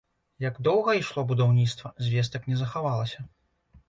[0.43, 3.19] Як доўга ішло будаўніцтва, звестак не захавалася.